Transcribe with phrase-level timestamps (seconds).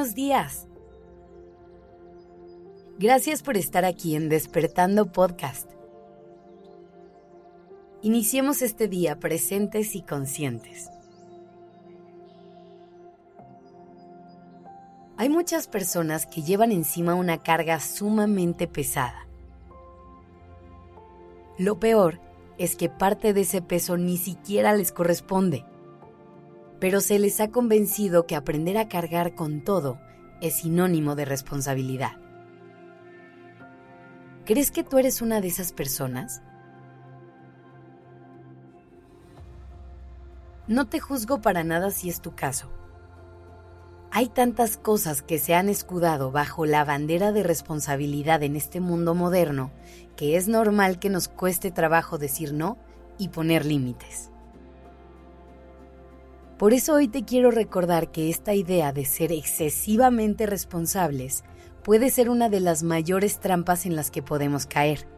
[0.00, 0.66] buenos días.
[2.98, 5.70] Gracias por estar aquí en Despertando Podcast.
[8.00, 10.88] Iniciemos este día presentes y conscientes.
[15.18, 19.26] Hay muchas personas que llevan encima una carga sumamente pesada.
[21.58, 22.20] Lo peor
[22.56, 25.66] es que parte de ese peso ni siquiera les corresponde,
[26.80, 30.00] pero se les ha convencido que aprender a cargar con todo
[30.40, 32.12] es sinónimo de responsabilidad.
[34.46, 36.42] ¿Crees que tú eres una de esas personas?
[40.66, 42.70] No te juzgo para nada si es tu caso.
[44.12, 49.14] Hay tantas cosas que se han escudado bajo la bandera de responsabilidad en este mundo
[49.14, 49.70] moderno
[50.16, 52.76] que es normal que nos cueste trabajo decir no
[53.18, 54.30] y poner límites.
[56.60, 61.42] Por eso hoy te quiero recordar que esta idea de ser excesivamente responsables
[61.82, 65.08] puede ser una de las mayores trampas en las que podemos caer.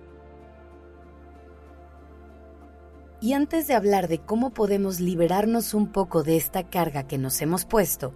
[3.21, 7.43] Y antes de hablar de cómo podemos liberarnos un poco de esta carga que nos
[7.43, 8.15] hemos puesto,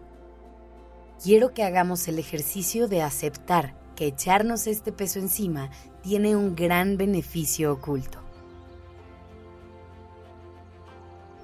[1.21, 6.97] quiero que hagamos el ejercicio de aceptar que echarnos este peso encima tiene un gran
[6.97, 8.26] beneficio oculto.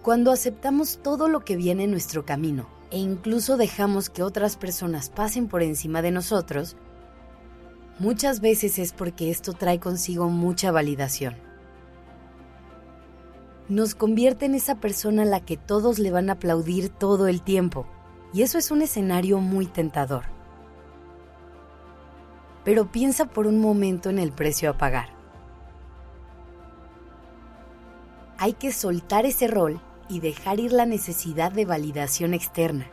[0.03, 5.09] Cuando aceptamos todo lo que viene en nuestro camino e incluso dejamos que otras personas
[5.11, 6.77] pasen por encima de nosotros,
[7.99, 11.37] Muchas veces es porque esto trae consigo mucha validación.
[13.69, 17.43] Nos convierte en esa persona a la que todos le van a aplaudir todo el
[17.43, 17.87] tiempo,
[18.33, 20.25] y eso es un escenario muy tentador.
[22.65, 25.11] Pero piensa por un momento en el precio a pagar.
[28.39, 32.91] Hay que soltar ese rol y dejar ir la necesidad de validación externa.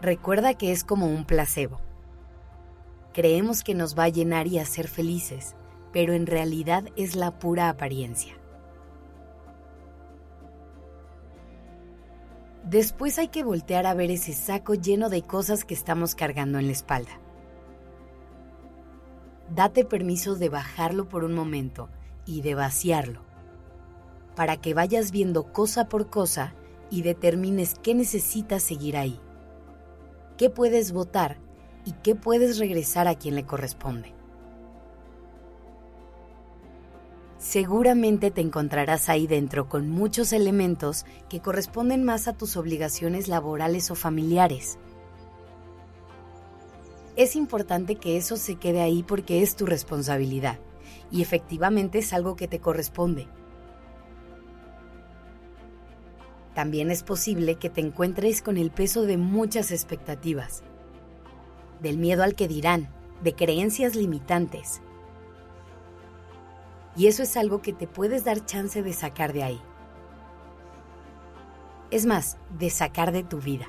[0.00, 1.80] Recuerda que es como un placebo
[3.14, 5.54] Creemos que nos va a llenar y hacer felices,
[5.92, 8.34] pero en realidad es la pura apariencia.
[12.64, 16.66] Después hay que voltear a ver ese saco lleno de cosas que estamos cargando en
[16.66, 17.20] la espalda.
[19.54, 21.90] Date permiso de bajarlo por un momento
[22.26, 23.20] y de vaciarlo,
[24.34, 26.54] para que vayas viendo cosa por cosa
[26.90, 29.18] y determines qué necesitas seguir ahí,
[30.36, 31.38] qué puedes votar
[31.84, 34.14] y qué puedes regresar a quien le corresponde.
[37.38, 43.90] Seguramente te encontrarás ahí dentro con muchos elementos que corresponden más a tus obligaciones laborales
[43.90, 44.78] o familiares.
[47.16, 50.58] Es importante que eso se quede ahí porque es tu responsabilidad
[51.10, 53.28] y efectivamente es algo que te corresponde.
[56.54, 60.62] También es posible que te encuentres con el peso de muchas expectativas
[61.84, 62.88] del miedo al que dirán,
[63.22, 64.80] de creencias limitantes.
[66.96, 69.60] Y eso es algo que te puedes dar chance de sacar de ahí.
[71.90, 73.66] Es más, de sacar de tu vida.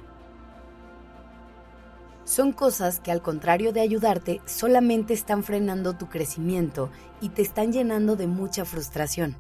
[2.23, 6.89] Son cosas que al contrario de ayudarte, solamente están frenando tu crecimiento
[7.21, 9.35] y te están llenando de mucha frustración.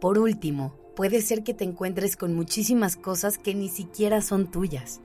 [0.00, 5.02] Por último, puede ser que te encuentres con muchísimas cosas que ni siquiera son tuyas.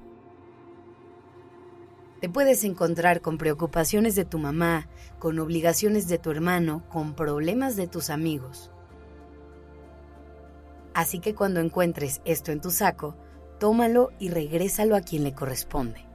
[2.21, 4.87] Te puedes encontrar con preocupaciones de tu mamá,
[5.19, 8.71] con obligaciones de tu hermano, con problemas de tus amigos.
[10.93, 13.17] Así que cuando encuentres esto en tu saco,
[13.59, 16.05] tómalo y regrésalo a quien le corresponde.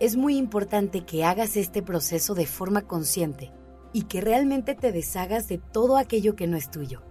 [0.00, 3.52] Es muy importante que hagas este proceso de forma consciente
[3.92, 7.02] y que realmente te deshagas de todo aquello que no es tuyo.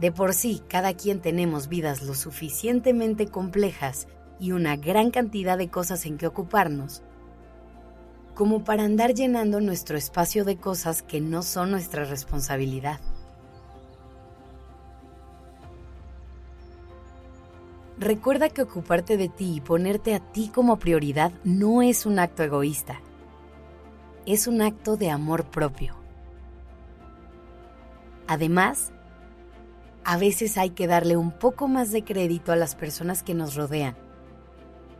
[0.00, 4.08] De por sí, cada quien tenemos vidas lo suficientemente complejas
[4.40, 7.02] y una gran cantidad de cosas en que ocuparnos,
[8.34, 12.98] como para andar llenando nuestro espacio de cosas que no son nuestra responsabilidad.
[17.98, 22.42] Recuerda que ocuparte de ti y ponerte a ti como prioridad no es un acto
[22.42, 23.00] egoísta
[24.26, 25.94] es un acto de amor propio.
[28.28, 28.92] Además,
[30.04, 33.56] a veces hay que darle un poco más de crédito a las personas que nos
[33.56, 33.96] rodean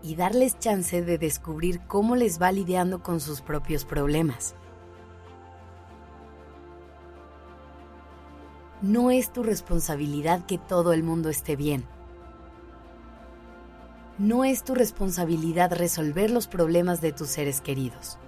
[0.03, 4.57] y darles chance de descubrir cómo les va lidiando con sus propios problemas.
[8.81, 11.85] No es tu responsabilidad que todo el mundo esté bien.
[14.19, 18.19] No es tu responsabilidad resolver los problemas de tus seres queridos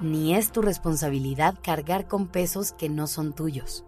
[0.00, 3.84] ni es tu responsabilidad cargar con pesos que no son tuyos.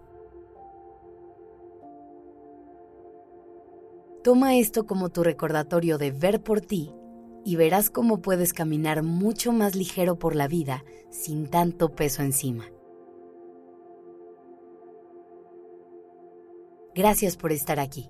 [4.23, 6.93] Toma esto como tu recordatorio de ver por ti
[7.43, 12.65] y verás cómo puedes caminar mucho más ligero por la vida sin tanto peso encima.
[16.95, 18.09] Gracias por estar aquí.